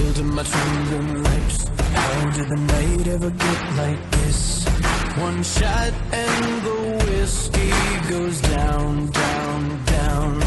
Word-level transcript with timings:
Building 0.00 0.34
my 0.34 0.42
trembling 0.42 1.22
lips 1.22 1.68
How 1.92 2.30
did 2.30 2.48
the 2.48 2.56
night 2.56 3.06
ever 3.06 3.30
get 3.30 3.60
like 3.76 4.10
this? 4.12 4.64
One 5.26 5.42
shot 5.42 5.92
and 6.10 6.62
the 6.66 6.78
whiskey 7.04 7.72
goes 8.08 8.40
down, 8.40 9.10
down, 9.10 9.84
down. 9.84 10.40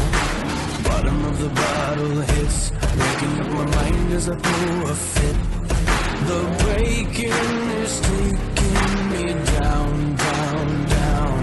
Bottom 0.82 1.24
of 1.26 1.38
the 1.38 1.50
bottle 1.50 2.20
hits. 2.32 2.72
Waking 2.98 3.34
up 3.42 3.50
my 3.60 3.66
mind 3.76 4.12
as 4.12 4.28
I 4.28 4.34
pull 4.34 4.90
a 4.90 4.94
fit. 5.12 5.38
The 6.30 6.40
breaking 6.62 7.56
is 7.82 8.00
taking 8.10 8.96
me 9.12 9.26
down, 9.58 10.16
down, 10.16 10.66
down. 10.98 11.42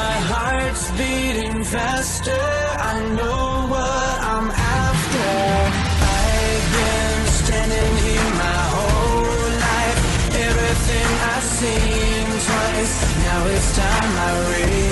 My 0.00 0.16
heart's 0.32 0.90
beating 0.98 1.62
faster, 1.62 2.42
I 2.92 3.14
know 3.16 3.45
Now 13.36 13.46
it's 13.48 13.76
time 13.76 14.16
I 14.16 14.30
reach 14.48 14.85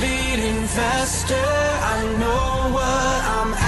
beating 0.00 0.66
faster. 0.66 1.46
I 1.94 1.98
know 2.20 2.74
what 2.76 3.18
I'm 3.38 3.65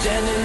standing 0.00 0.37